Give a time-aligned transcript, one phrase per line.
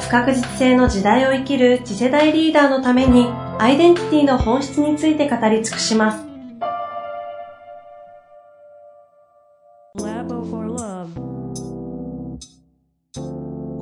[0.00, 3.26] 不確実性の時代を生きる次世代リーダーのために
[3.58, 6.24] アイデンティティの本質について語り尽くします。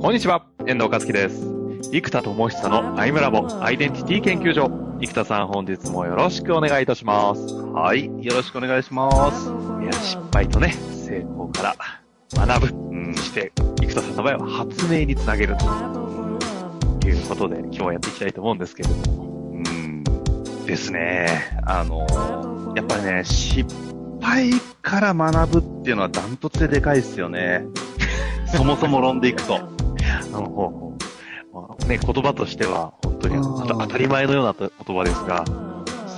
[0.01, 1.45] こんにちは、遠藤和樹です。
[1.91, 4.69] 生田智久のアイムラボアイデンティティ研究所。
[4.99, 7.53] 生田さん本日もよろしくお願いいたします。
[7.53, 9.49] はい、よろしくお願いします。
[9.81, 11.75] いや、失敗とね、成功から
[12.47, 15.55] 学ぶ、うん、して、生田さんの場合は発明につなげる
[17.07, 19.51] ということで、今日はやっていきたいと思うんですけれども。
[19.53, 20.03] うん、
[20.65, 21.57] ですね。
[21.65, 22.05] あの、
[22.75, 23.63] やっぱりね、失
[24.21, 27.63] 敗から学ぶっていうのはダントツででかいですよね。
[28.53, 29.55] そもそも論でいくと。
[29.55, 29.61] あ
[30.33, 30.97] の、
[31.53, 35.45] まあ、ね、言葉としては本当に当たり前のような言葉ですが、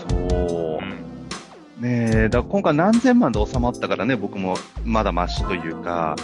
[0.09, 1.85] そう。
[1.85, 6.15] ねえ、だ今回何千万で収まったからね、僕もまだマシというか、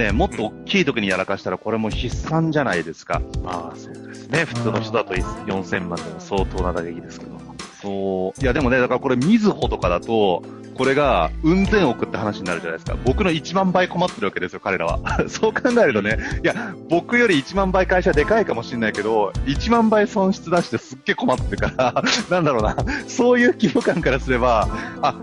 [0.00, 3.20] ねもっと大きい時にやらかしたらこれも筆算じゃないですか。
[3.42, 4.44] まあそうですね。
[4.44, 7.40] 普通の人だと4000万でも相当な打撃ですけど。
[7.80, 8.40] そう。
[8.42, 10.42] いやでもね、だからこれ、みずほとかだと、
[10.74, 12.96] これが、運転億って話になるじゃないですか。
[13.04, 15.00] 僕の1万倍困ってるわけですよ、彼らは。
[15.28, 24.68] そう考えるとね、いや、僕より1万倍会社でかいかもしれないけど、1万倍損失出してすっげえ困ってるから、 なんだろうな、そういう規模感からすれば、
[25.02, 25.14] あ、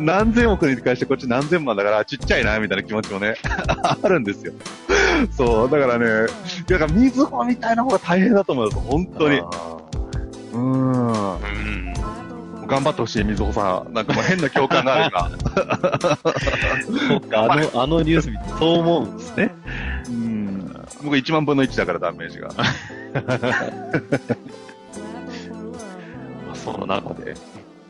[0.00, 3.34] 何千億に対してこっち何千万だからちっちゃいな、みたいな気持ちもね、
[4.02, 4.52] あるんですよ。
[5.30, 6.26] そう、だからね、
[6.66, 9.40] だから、みずほみたいな方が大変だと思うんです、本当に。
[10.52, 11.94] うん。
[12.66, 13.92] 頑張ってほしい、水穂さん。
[13.92, 15.30] なんかもう変な共感があるか。
[17.08, 19.54] そっか、あの、あのニュース見てそう思うんですね。
[20.08, 20.86] うん。
[21.04, 22.50] 僕1万分の1だから、ダメージが。
[26.54, 27.34] その中で、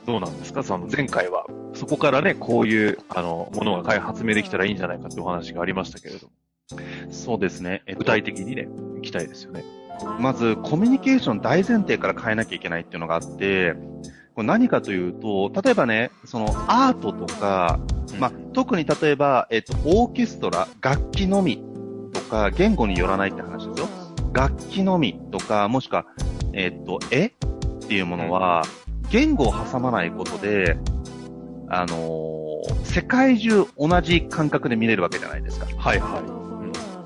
[0.06, 0.62] どうなんですか？
[0.62, 6.28] その前回は、そこからね、こういう、あの、ものが開発明できたらいいんじゃないかってお話がありましたけれど。
[7.10, 7.82] そうですね。
[7.98, 9.64] 具体的にね、行きたいですよね。
[10.20, 13.74] まず、コミュニケーション大前提から変えなきゃいけないっていうのがあって、
[14.34, 17.80] これ何かというと、例えばね、そのアートとか、
[18.18, 21.64] まあ、特に例えば、えっと、オーケストラ、楽器のみ
[22.12, 23.88] とか、言語によらないって話ですよ。
[24.32, 26.04] 楽器のみとか、もしくは、
[26.52, 27.32] えっと、絵っ
[27.88, 28.62] ていうものは、
[29.10, 30.78] 言語を挟まないことで、
[31.68, 35.66] あのー、世界中同じ感覚で見れるわけじゃないですか。
[35.76, 36.20] はいは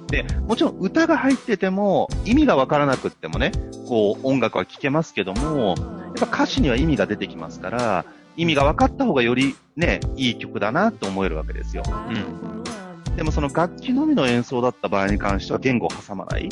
[0.09, 0.11] い。
[0.11, 3.53] で、もちろん歌が入ってても、意味がわからなくってもね、
[3.89, 5.75] こう、音楽は聴けますけども、
[6.19, 8.05] やっぱ歌詞には意味が出てきますから、
[8.37, 11.83] 意味が分かった方がよりね、いい曲だなって思えるわけですよ。
[11.87, 13.17] うん。
[13.17, 16.49] でもその楽器のみの演奏だった場合に関しては言語を挟まない。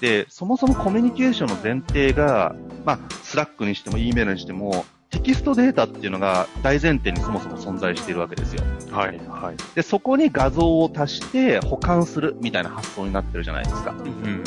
[0.00, 8.64] で、そもそもコミュニケーションの前提が、まあ、 Slack にしても E メールにしても、テキストデータっていうのが大前提にそもそも存在しているわけですよ。
[8.90, 9.56] はい、はい。
[9.74, 13.92] で、そこに画像を足して保管するみたいな発想になってるじゃないですか。
[13.92, 14.44] うん。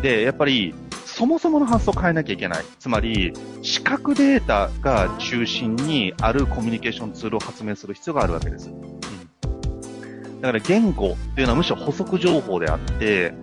[0.00, 0.74] で、やっぱり、
[1.04, 2.64] そもそもの発想を変えなきゃいけない。
[2.78, 8.70] つまり、視覚データが中心にあるコミュニケーションツールを発明する必要があるわけです。
[8.70, 13.34] うん、だから言語っていうのはむしろ補足情報であって、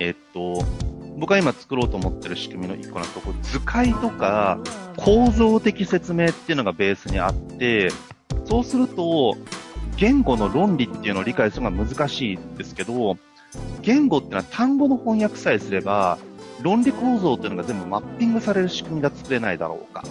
[0.00, 0.64] えっと、
[1.18, 4.60] 僕が今作ろうと思ってる仕組みの一個のところ、図解とか
[4.96, 7.90] 構造的説明っていうのがベースにあって、
[8.44, 9.36] そうすると、
[9.96, 13.18] 言語の論理っていうのを理解するのが難しいんですけど、
[13.82, 16.18] 言語っていうのは単語の翻訳さえすれば、
[16.62, 20.04] 論理構造っていうのが全部マッピングされる仕組みが作れないだろうか。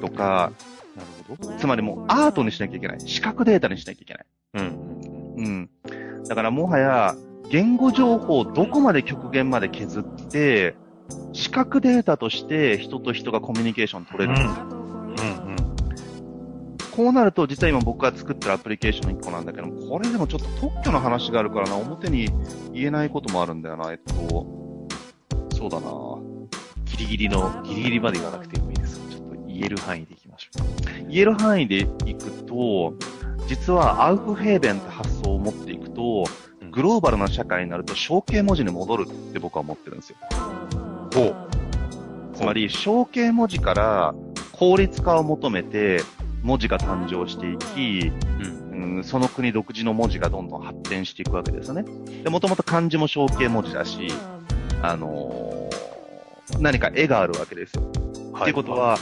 [0.00, 0.52] とか、
[0.96, 1.58] なるほど。
[1.58, 3.00] つまりもうアートにしなきゃいけない。
[3.00, 4.26] 視覚データにしなきゃいけない。
[4.54, 5.34] うん。
[5.36, 5.70] うん。
[6.26, 7.14] だからもはや、
[7.50, 10.76] 言語情報をどこまで極限まで削って、
[11.32, 14.34] 視覚データとして人と人がコミュニケーション取れる。
[14.34, 15.56] うん、うん、うん。
[16.94, 22.28] こうなると、実は今僕が作ってるアプリケーションの1個なんだけども、これでもちょっと特許の話があるからな、表に
[22.72, 24.86] 言えないこともあるんだよな、えっと、
[25.54, 25.90] そうだな
[26.84, 29.00] ギリギリの、ギリギリまで言わなくてもいいです。
[29.08, 31.08] ちょっと言える範囲でいきましょう。
[31.08, 32.94] 言える範囲でいくと、
[33.46, 36.24] 実はアウフヘーベンって発想を持っていくと、
[36.78, 40.16] グローバルな社会になると象形文字に戻るって僕は思ってるんですよ。
[41.12, 41.36] ほう。
[42.36, 44.14] つまり、象形文字から
[44.52, 46.02] 効率化を求めて
[46.44, 48.12] 文字が誕生していき、
[48.70, 51.84] うん、うん、その国独自の文字がどんどん発展していくわけですよね。
[52.22, 54.06] で、もともと漢字も象形文字だし、
[54.80, 57.82] あのー何か絵があるわけですよ。
[58.32, 58.96] はっていうことは、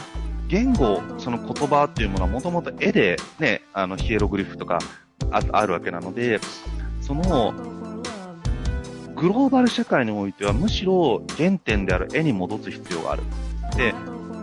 [0.48, 4.78] 言語、その言葉っていうものはもともと絵でね、あの、ヒエログリフとか
[5.30, 6.40] ああるわけなので、
[7.06, 7.54] その、
[9.14, 13.22] グローバル社会においてはむしろ原点である絵に戻す必要がある。
[13.76, 13.94] で、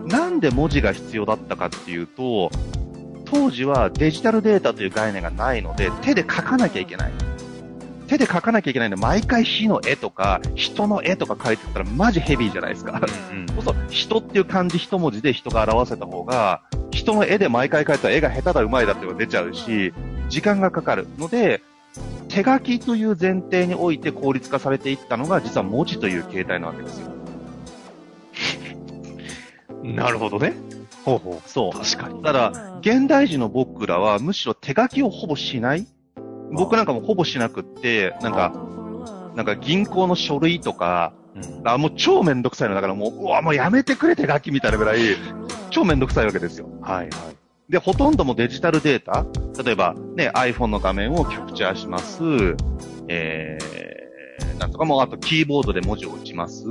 [0.08, 2.50] なんで文字が必要だったかっていうと、
[3.26, 7.12] 当時はデジタルデータという概念がないので、手で書かなきゃいけない。
[8.08, 13.02] 手で書かなきゃいけないので、毎回火の絵とか、人の絵とか書いてったらマジヘビーじゃないですか。
[13.32, 16.62] うんそうそう、人っていう漢字一文字で人が表せた方が、
[16.92, 19.94] 人の絵で毎回描いたら絵が下手だ上手いだっていうのが出ちゃうし、
[20.30, 21.62] 時間がかかるので、
[22.30, 27.14] 手書きという前提において効率化されていったのが、実は文字という形態なわけですよ。
[29.84, 30.56] なるほどね。
[31.04, 31.78] ほうほそう。
[31.78, 32.24] 確かに。
[32.24, 35.86] ただ、現代人の僕らはむしろ手書きをほぼしない
[36.52, 38.54] 僕なんかもほぼしなくって、なんか、
[39.36, 42.76] なんか銀行の書類とか、うんあ、もう超めんどくさいの。
[42.76, 45.00] だからもう、うわ、もうやめてくれ手書きみたいなぐらい、
[45.72, 46.68] 超めんどくさいわけですよ。
[46.82, 47.10] はいはい。
[47.70, 49.26] で、ほとんどもデジタルデータ
[49.64, 52.24] 例えば、ね、iPhone の画面をキャプチャーします。
[53.08, 56.66] えー、なんとかもう、あとキーボードで文字を打ちます。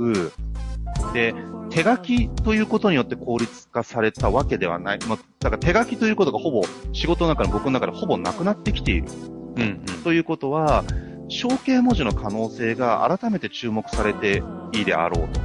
[1.13, 1.33] で、
[1.69, 4.99] 手書きということによって効率化されたわけではない。
[5.07, 6.61] まあ、だから手書きということがほぼ、
[6.91, 9.07] 仕事の中の僕の中でほぼなくなってきている。
[9.55, 10.03] うんうん。
[10.03, 10.83] ということは、
[11.29, 14.43] 象形文字の可能性が改めて注目されて
[14.73, 15.41] いいであろうと。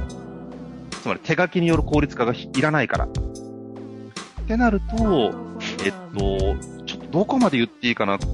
[1.01, 3.07] つまり手書きによる効率化がいらないから。
[4.49, 5.31] ってなると、
[5.85, 8.17] えっと、ちょっとどこまで言っていいかな。
[8.17, 8.25] こ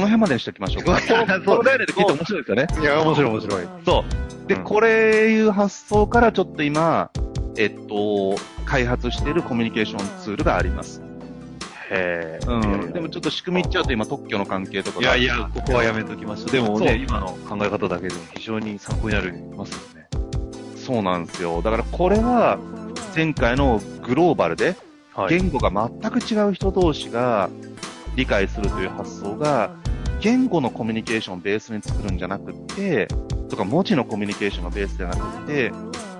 [0.00, 1.00] の辺までにしておきましょうか。
[1.46, 2.66] この概念で聞いて面白いですよね。
[2.78, 3.66] いや、面白い面白い。
[3.86, 4.04] そ
[4.44, 4.48] う。
[4.48, 7.10] で、うんこれいう発想からちょっと今、
[7.56, 8.34] えっと、
[8.66, 11.00] 開発しているコミュニケーションツールがあります。
[11.88, 12.46] へえ。
[12.46, 12.92] うん。
[12.92, 16.50] でもちょっと仕組み言っちゃうと今特許の関係とかがいやいや、ここはやめときましょう。
[16.50, 20.06] でもね、今の考え方だけでも非常に参考になりますよね。
[20.76, 21.62] そうなんですよ。
[21.62, 22.58] だからこれは、
[23.16, 24.76] 前回のグローバルで、
[25.14, 25.38] はい。
[25.38, 27.50] 言語が全く違う人同士が
[28.16, 29.74] 理解するという発想が、
[30.20, 33.08] 言語のコミュニケーションをベースに作るんじゃなくって、
[33.48, 35.72] とか文字のコミュニケーションのベースじゃなくて、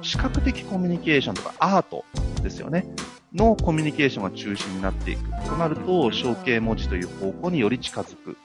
[0.02, 2.04] 視覚的コミュニケーションとかアート
[2.42, 2.86] ですよね。
[3.32, 5.30] のコミュニケーションが中心になっていく。
[5.46, 8.36] となると、象形文字という方向により近づく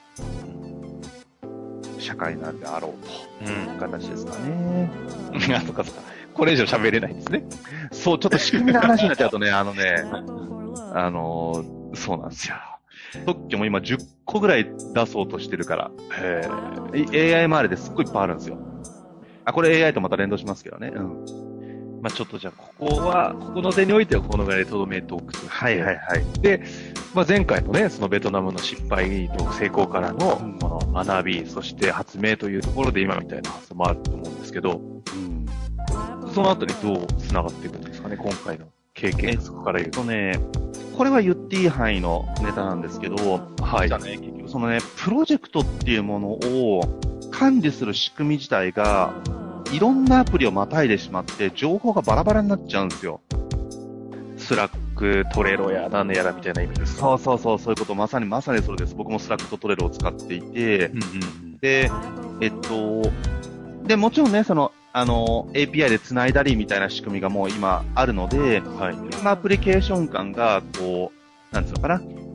[1.98, 4.90] 社会になるであろうという形ですかね。
[5.32, 5.54] うん。
[5.54, 6.00] あ、そっかそっか。
[6.38, 7.44] これ以上喋れないですね。
[7.92, 10.04] そう、ちょっと仕組みの話になっちゃうとね、あのね、
[10.94, 12.54] あのーそうなんですよ。
[13.26, 15.90] 特許も今10個ぐらい出そうとしてるから、
[16.20, 16.48] へ
[16.94, 18.58] い AI 周りですっごいいっぱいあるんですよ。
[19.44, 20.92] あ、これ AI とまた連動しますけどね。
[20.94, 21.24] うん。
[22.02, 25.48] まあちょっとじゃあ、ここは、ここの点においてはこのぐらいで留めておくと。
[25.48, 26.24] はいはいはい。
[27.14, 30.18] まあ、前回のね、そのベトナムの失敗と成功からの
[30.60, 34.87] この学び、そして発明というところで今みたいな発想もあると思うんですけど、うん。
[36.34, 40.00] その後にどう繋がっていくんですかね、今回の経験則から言うと。
[40.00, 40.40] えっとね、
[40.96, 43.14] これは言っていい範囲のネタなんですけど、
[43.60, 46.80] はいじゃあね、結局そのね、プロジェクトっていうものを
[47.30, 49.14] 管理する仕組み自体が、
[49.72, 53.20] いろんなアプリをまたいでしまって、情報がバラバラになっちゃうんですよ。
[54.36, 57.00] Slack、Trello や何やらみたいな意味ですか？
[57.00, 58.94] そうそうそう、そういうこと、まさにまさにそれです。
[58.94, 60.98] 僕も Slack と Trello を使っていて、うんう
[61.44, 61.90] んで、
[62.40, 63.02] えっと、
[63.84, 68.76] で、もちろんね、その、あの、API で繋いだりみたいな仕組みがもう今あるので、うん。
[68.80, 68.94] はい。
[68.94, 71.12] いろんなアプリケーション間が、こ
[71.52, 71.94] う、なんつうのかな？
[71.94, 72.28] うん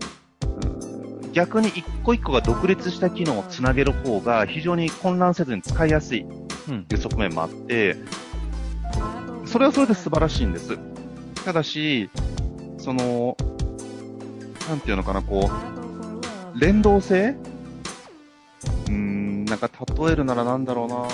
[1.34, 6.27] 逆に一個一個が独立した機能をつなげる方が非常に混乱せずに使いやすい
[6.70, 7.98] うんという側面もあって、
[9.46, 10.77] それはそれで素晴らしいんです。
[11.43, 12.10] ただし、
[12.77, 13.36] その、
[14.70, 15.50] なんていうのかな、こ
[16.55, 17.36] う、連動性？
[18.88, 21.08] うーん、なんか例えるならなんだろうな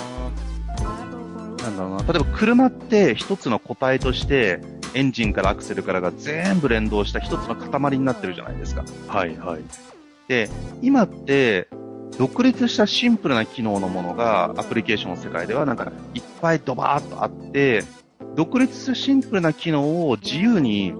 [1.80, 2.12] だろうな。
[2.12, 4.60] 例えば車って一つの個体として、
[4.94, 8.84] エンジンからアクセルからが全部連動した一つの塊になってるじゃないですか。
[9.06, 9.62] はい、はい。
[10.28, 10.48] で、
[10.82, 11.68] 今って、
[12.18, 17.84] 独立したシンプルな機能のものが、アプリケーションの世界ではなんか、いっぱいドバーっとあって、
[18.36, 20.94] 独立したシンプルな機能を自由に、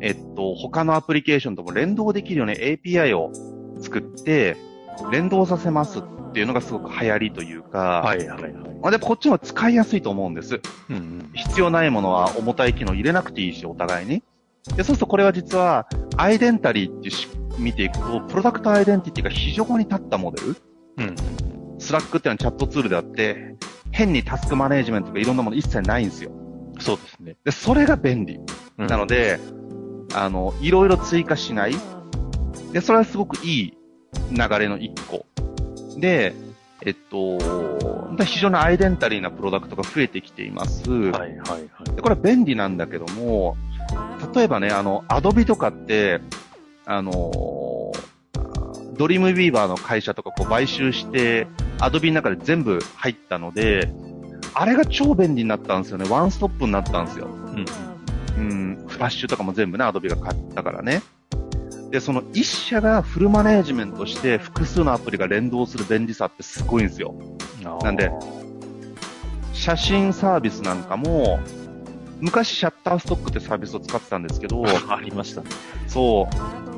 [0.00, 3.32] えっと、他のアプリケーションとも連動できるように API を
[3.80, 4.56] 作って、
[5.10, 8.52] 連動させますっていうのがすごく流行りというか、はい、はい、はい。
[8.82, 10.60] まあ、で、こっちも使いやすいと思うんです。
[10.90, 11.30] うんうん。
[11.34, 14.22] 必要ないものは重たい機能入れなくていいし、お互いに。
[14.76, 17.10] で、そうするとこれは実は、アイデンタリーって
[17.58, 20.56] 見ていくと、プロダクトアイデンティティが非常に立ったモデル。
[20.98, 21.16] うん。
[21.78, 23.56] Slack っていうのはチャットツールであって、
[23.92, 26.30] 変にタスクマネージメントとかいろんなもの一切ないんですよ。
[26.78, 27.36] そうですね。
[27.44, 28.40] で、それが便利。
[28.78, 29.40] うんなので、
[30.14, 31.74] あの、いろいろ追加しない。
[32.72, 33.75] で、それはすごくいい
[34.30, 35.26] 流れの一個。
[35.98, 36.34] で、
[36.82, 37.38] えっと、
[38.24, 40.88] 非常にアイデンタリーなプロダクトが増えてきています。
[40.90, 41.96] はいはいはい。
[41.96, 43.56] でこれは便利なんだけども、
[44.34, 46.20] 例えばね、あの、 Adobe とかって、
[46.88, 47.32] あの
[48.96, 51.46] ドリームビーバーの会社とかこう買収して、
[51.80, 53.90] アドビの中で全部入ったので、
[54.54, 56.08] あれが超便利になったんですよね。
[56.08, 57.26] ワンストップになったんですよ。
[57.26, 57.64] うん。
[58.38, 61.02] うん、フラッシュとかも全部ね、アドビが買ったからね。
[61.90, 67.14] で、その一社がフルマネージメントして複数のアプリが連動する便利さってすごいんですよ。
[67.82, 68.10] なんで
[69.52, 71.40] 写真サービスなんかも、
[72.20, 75.48] 昔シャッターストックってサービスを使ってたんですけど、 ありましたね。
[75.88, 76.28] そ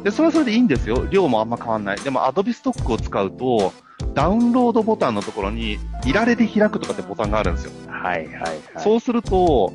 [0.01, 0.05] う。
[0.05, 1.07] で、それはそれでいいんですよ。
[1.11, 2.01] 量もあんま変わんない。
[2.01, 3.73] でも、アドビストックを使うと、
[4.15, 7.73] ダウンロードボタンのところに、いられで開くとかってボタンがあるんですよ。
[7.89, 8.59] はいはいはい。
[8.79, 9.73] そうすると、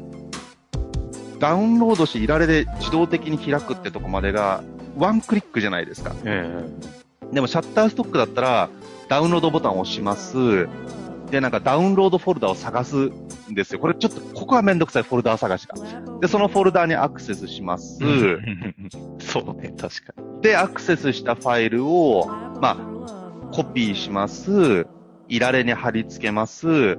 [1.39, 4.63] ダウンロードしていられで自動的に開くってとこまでが、
[4.97, 6.13] ワンクリックじゃないですか。
[6.23, 6.65] え
[7.31, 8.69] でも、シャッターストックだったら、
[9.09, 10.67] ダウンロードボタンを押します。
[11.31, 13.79] で、なんかダウンロードフォルダを探すんですよ。
[13.79, 15.75] これちょっと、ここはめんどくさいフォルダー探しが。
[16.19, 17.99] で、そのフォルダーにアクセスします。
[18.03, 18.37] え
[19.19, 20.41] そうね、確かに。
[20.41, 22.27] で、アクセスしたファイルを、
[22.61, 24.85] まあ、コピーします。
[25.27, 26.97] いられに貼り付けます。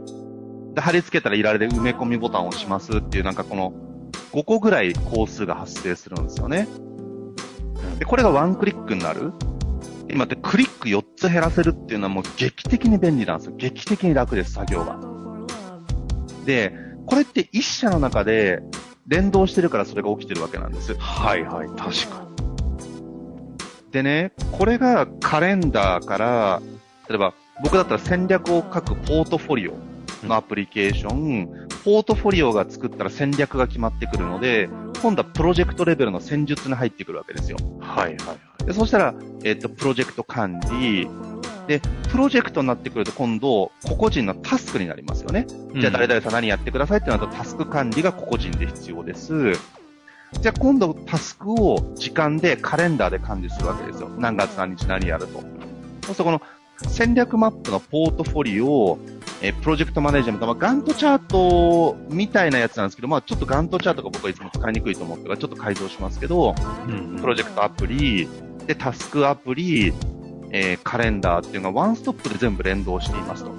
[0.75, 3.73] で、貼り付けたらいられで埋め込みボタンを押しますっていう、なんかこの、
[4.33, 6.67] 5個ぐらい工数が発生するんですよね。
[7.99, 9.33] で、これがワンクリックになる。
[10.11, 13.55] 今ってクリック4つ減らせるっていうのはもう劇的に便利なんですよ。
[13.57, 14.99] 劇的に楽です、作業が。
[16.45, 16.73] で、
[17.07, 18.63] これって一社の中で
[19.07, 20.95] 連動してるからそれが起きてるわけなんです。
[20.95, 22.25] はいはい、確か
[23.91, 26.63] でね、これがカレンダーから、
[27.09, 29.75] 例えば僕だったら戦略を書くポートフォリオ
[30.27, 34.69] のアプリケーション、ポートフォリオが作ったら戦略が決まってくるので、
[35.05, 37.59] 今度はプロジェクトレベルの戦術に入ってくるわけですよ。
[37.61, 37.79] に。
[37.79, 38.65] はいはいはい。
[38.65, 41.07] で、そしたら、えっと、プロジェクト管理、
[41.67, 45.47] で、プロジェクトになってくると今度、個々人のタスクになりますよね。
[45.75, 49.53] じゃあ誰々さん何やってくださいってなるとタスク管理が個々人で必要です。
[50.41, 54.09] じゃあ今度タスクを時間でカレンダーで管理するわけですよ。
[54.09, 55.41] 何月何日何やると。
[55.41, 56.41] そうするとこの
[56.89, 58.99] 戦略マップのポートフォリオ、
[59.45, 66.55] えープロジェクトマネージメント、まあ、ガントチャートみたいなやつなんですけど、まあちょっとガントチャートが僕はいつも使いにくいと思ってるからちょっと改造しますけど、
[66.89, 68.27] うんプロジェクトアプリ、
[68.67, 69.93] で、タスクアプリ、
[70.51, 73.51] えーカレンダーっていうのがワンストップで全部連動していますと。
[73.51, 73.55] は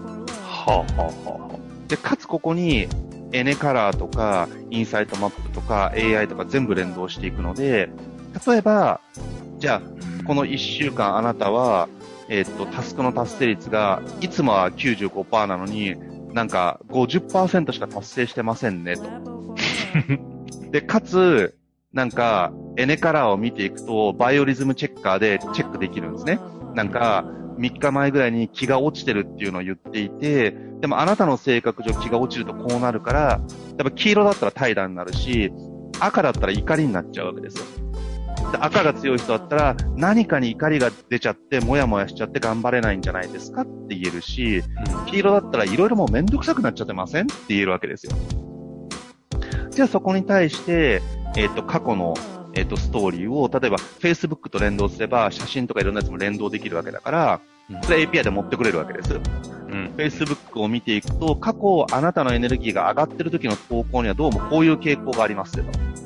[0.67, 1.87] あはあはあ。
[1.87, 2.87] で、かつここに、
[3.31, 7.89] エネカラーとか、インサイトマップとか、AI とか全部連動していくので、
[8.47, 9.01] 例えば、
[9.59, 11.87] じゃあ、この1週間あなたは、
[12.29, 15.95] えーっと、タスクの達成率が、いつもは95%なのに、
[16.33, 19.03] なんか50%しか達成してませんね、と。
[20.71, 21.55] で、かつ、
[21.93, 26.39] なんか、エネカラーを見ていくと、バイオリズムチェッカーでチェックできるんですね。
[26.73, 27.25] なんか、
[27.57, 30.51] 3日前ぐらいに気が落ちてるっていうのを言っていて、
[30.81, 35.53] でもあなたの性格上気が落ちるとこうなるから、やっぱ黄色だったら怠惰になるし、
[35.99, 37.65] 赤だったら怒りになっちゃうわけですよ。
[38.51, 44.63] で赤が強い人だったら、何かに怒りが出ちゃって、もやもやしちゃって頑張れないんじゃないですかって言えるし、
[45.07, 47.25] 黄色だったらいろいろもうめんどくさくなっちゃってません？
[47.25, 48.13] って言えるわけですよ。
[49.71, 51.01] じゃあそこに対して、
[51.35, 52.13] えっ、と、過去の、
[52.53, 57.41] えっ、と、ストーリーを、例えば Facebook と連動すれば、写真とかいろんなやつも連動できるわけだから、
[57.83, 59.13] それ API で持ってくれるわけです。
[59.13, 59.93] うん。
[59.97, 66.04] Facebook を見ていくと、過去あなたのエネルギーが上がってる時の投稿にはどうもこういう傾向がありますよと。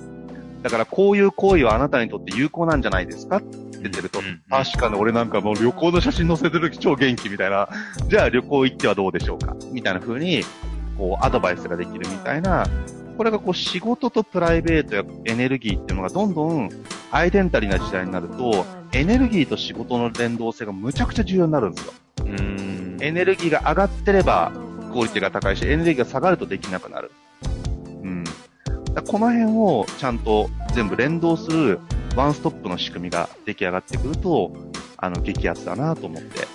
[0.62, 3.38] だからこういう行為はあなたにとって有効なんじゃないですか？
[3.38, 7.70] って出てると、うん確かに俺なんかもう旅行の写真載せてる時超元気みたいな、
[8.08, 9.56] じゃあ旅行行ってはどうでしょうか？
[9.72, 10.44] みたいな風に、
[10.98, 12.68] こうアドバイスができるみたいな、
[13.18, 16.70] これがこう仕事とプライベートやエネルギーっていうのがどんどん
[17.12, 21.94] アイデンタリーな時代になると、エネルギーと仕事の連動性がむちゃくちゃ重要になるんですよ。
[22.26, 22.98] うん。
[23.00, 24.52] エネルギーが上がってれば
[24.92, 27.12] クオリティが高いし、エネルギーが下がるとできなくなる。
[29.08, 31.80] この辺をちゃんと全部連動する
[32.16, 34.52] ワンストップの仕組みが出来上がってくると、
[34.98, 36.48] あの、激アツだなと思って。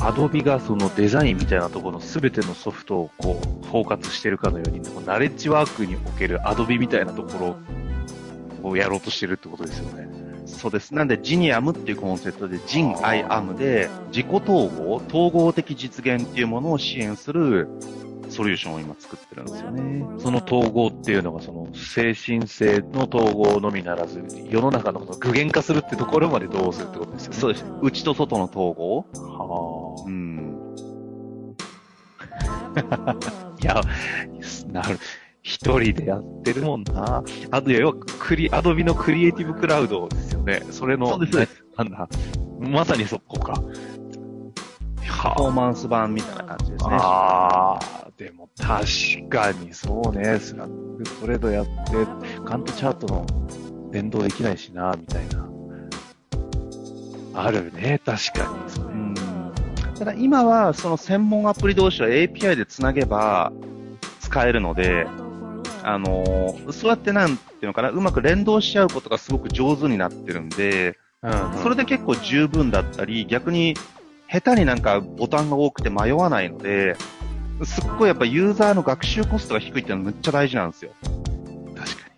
[0.00, 7.56] アドビがそのデザインみたいなところの全てのソフトをこう、包括してるかのように、ナレッジワークにおけるアドビみたいなとこ
[8.62, 10.08] ろをやろうとしてるってことですよね。
[10.46, 10.94] そうです。
[10.94, 17.68] なんで、ジニアムっていうコンセプトで、ジン、アイ、アムで、自己統合、統合的実現っていうものを支援する
[18.40, 20.06] ソリューションを今作ってるんですよね。
[20.18, 27.38] その統合っていうのが、その精神性の統合のみならず、世の中のことを具現化するってところまでどうするってことですよね。
[27.38, 27.66] そうです。
[27.82, 29.04] 内と外の統合。
[29.14, 30.56] はあうん。
[33.62, 33.82] いや、
[34.72, 34.98] なる。
[35.42, 37.22] 一人でやってるもんな。
[37.50, 40.62] あと、要は、クリ、 Adobe の Creative Cloud ですよね。
[40.70, 42.08] それの、そうですなんだ、
[42.58, 43.62] まさにそこか。
[45.22, 46.96] パフォーマンス版みたいな感じですね。
[46.98, 51.72] ああ、でも確かにそうね、 Slack Trello やって、
[52.46, 53.26] ガントチャートの
[53.90, 55.46] 連動できないしな、みたいな。
[57.34, 58.70] あるね、確かに。
[58.70, 59.14] それうん
[59.98, 63.52] ただ今はその専門アプリ同士は API でつなげば
[64.20, 65.06] 使えるので、
[65.82, 73.74] あのーそうやってなんていうのかな、うまく連動し合うことがすごく上手になってるんで、うん、それで結構十分だったり、逆に
[74.30, 76.94] 下手になんかボタンが多くて迷わないので、
[77.64, 80.92] すっごいやっぱユーザーの学習コストが低いっていうのはむっちゃ大事なんですよ。
[81.74, 82.10] 確か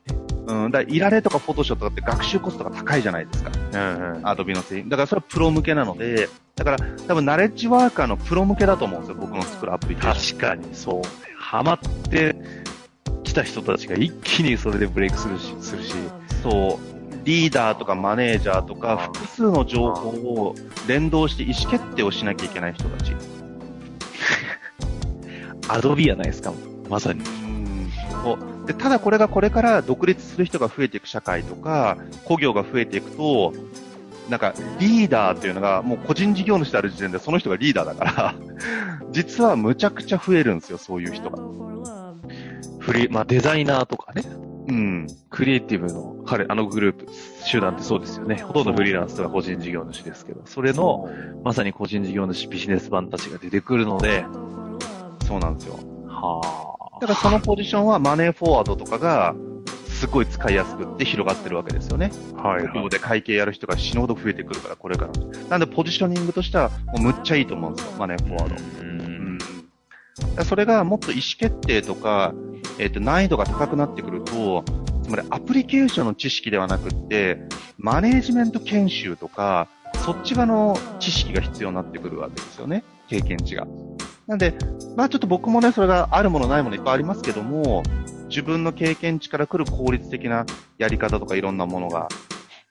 [0.55, 3.51] うん、だからイラレとかフォトショップとかって学習コストが高いじゃないですか。
[3.51, 3.57] に。
[3.73, 4.29] うんうん。
[4.29, 4.91] アドビの製品。
[4.91, 6.79] だからそれはプロ向けなので、だから
[7.09, 9.97] 多分ナレッジワーカーのプロ向けだと思うんですよ、僕の作るアプリ。
[9.97, 11.09] 確かに、そうね。
[11.39, 11.79] ハマっ
[12.11, 12.37] て
[13.25, 15.95] きた人たちが一気にそれでブレイクするし、するし。
[16.43, 16.92] そう。
[17.25, 20.55] リーダーとかマネージャーとか複数の情報を
[20.89, 23.15] 連動して意思決定をしなきゃいけない人たち。
[25.69, 26.53] アドビやないですか、
[26.89, 27.21] まさに。
[27.21, 33.53] うんそうでただこれがこれから独立する人が増えていく社会とか、工業が増えていくと、
[34.29, 38.35] なんかリーダーっていうのがもう個人事業主である時点でその人がリーダーだから、
[39.11, 41.39] 実はむちゃくちゃ増えるんですよ、そういう人が。
[42.79, 44.23] フリー、まあデザイナーとかね。
[44.69, 45.07] うん。
[45.31, 47.07] クリエイティブの、彼、あのグループ、
[47.45, 48.37] 集団ってそうですよね。
[48.37, 51.09] ほとんどフリーランスとか個人事業主ですけど、それの、
[51.45, 54.25] まさに個人事業主ビジネス版たちが出てくるので、
[55.27, 55.79] そうなんですよ。
[56.07, 59.35] はだからそのポジションはマネーフォワードとかが、
[60.03, 62.11] すごい使いやすくって広がってるわけですよね。
[62.37, 62.49] あ。
[62.49, 65.13] はい企業で会計やる人が死ぬほど増えてくるから、これから。
[65.49, 68.55] なんでポジショニングとしては、もうむっちゃいいと思うんですよ、マネーフォワード。
[68.57, 68.59] う。
[68.81, 69.39] うんん。
[69.39, 69.53] だか
[70.39, 72.35] らそれがもっと意思決定とか、
[72.79, 74.65] えっ、と、難易度が高くなってくると、
[75.03, 77.39] つまりアプリケーションの知識ではなくって、
[77.79, 79.69] マネージメント研修とか、
[80.05, 82.85] そっち側の知識が必要になってくるわけですよね。
[83.09, 83.67] 経験値が。
[84.27, 84.55] なんで、
[84.97, 87.83] まあちょっと僕もね、それがあるものないものいっぱいありますけども、
[88.29, 90.47] 自分の経験値から来る効率的な
[90.79, 92.09] やり方とかいろんなものが、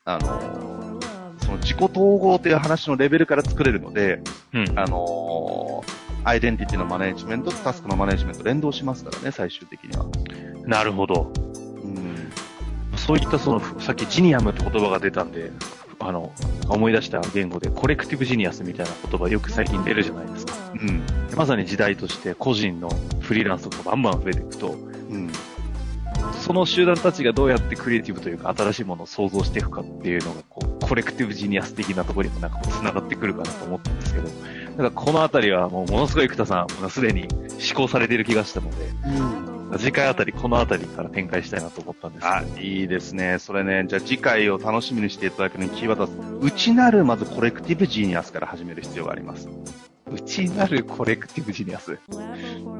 [0.06, 1.00] あの、
[1.40, 4.22] その自己統合という話のレベルから作れるので、
[4.54, 4.80] うん。
[4.80, 4.98] あの
[6.24, 10.06] アイデンティティのマネジメントとタスクのマネジメント連動しますからね、最終的には。
[10.66, 11.32] なるほど。
[11.84, 12.32] うん。
[12.98, 15.52] そういったその、さっきジニアムって言葉が出たんで、
[16.00, 16.32] あの、
[16.70, 20.54] 思い出した言語で、コレクティブジニアスみたいな言葉よく最近出るじゃないですか。
[20.74, 21.04] うん。
[21.36, 25.32] まさに時代として個人のフリーランスとかバンバン増えていくと、うん。
[26.40, 34.30] その集団たちがどうやってクリエイティブというか新しいものを創造していくかっていうのが、こう、コレクティブジニアス的なところにもなんかこう繋がってくるかなと思ったんですけど、
[34.72, 43.38] だからこのあたりはもうものすごい生田さん、もうすでに思考されている気がしたので、次回あたりこのあたりから展開したいなと思ったんですあ、いいですね。
[43.40, 46.10] それね、じゃあ次回を楽しみにしていただくのにキーワードは、
[46.42, 49.48] 内なるまず collective genius から始める必要があります。
[50.12, 52.00] 内なる collective genius。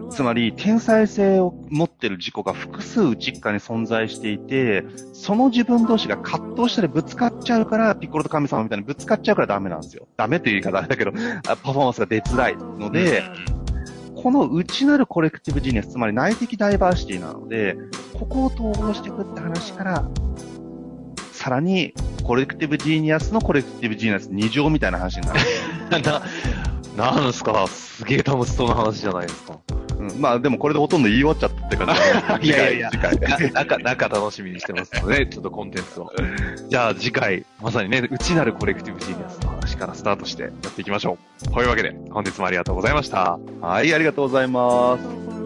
[0.09, 10.07] つまり、天才性を持ってる自己が複数内側に存在していて、その自分同士が葛藤したりぶつかっちゃうから、ピッコロと神様みたいにぶつかっちゃうからダメなんですよ。
[10.17, 11.11] ダメという言い方あれだけど、
[11.47, 13.23] あパフォーマンスが出づらいので、
[14.15, 17.75] この内なる collective genius、つまり内的ダイバーシティなので、
[18.13, 20.09] ここを統合していくって話から、
[21.31, 25.39] さらに、 collective genius の collective genius 2乗みたいな話になる。
[26.97, 27.67] な、なんすか？
[27.67, 29.58] すげえ楽しそうな話じゃないですか。
[29.99, 32.89] うん、まあでもこれでほとんど言い終わっちゃったって感じ いやいや。
[32.91, 33.17] 次回
[33.51, 36.12] 中、中楽しみにしてますので、 ちょっとコンテンツを。
[36.69, 41.49] じゃあ次回、まさにね、内なる collective genius の話からスタートしてやっていきましょう。
[41.54, 43.38] というわけで、本日もありがとうございました。
[43.62, 45.40] はい、ありがとうございます。